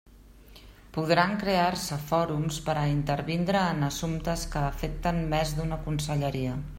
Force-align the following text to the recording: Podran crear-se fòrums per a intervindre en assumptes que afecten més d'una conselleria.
Podran 0.95 1.35
crear-se 1.43 1.99
fòrums 2.07 2.57
per 2.69 2.75
a 2.85 2.87
intervindre 2.93 3.61
en 3.75 3.89
assumptes 3.91 4.47
que 4.55 4.67
afecten 4.73 5.23
més 5.35 5.57
d'una 5.61 5.81
conselleria. 5.89 6.61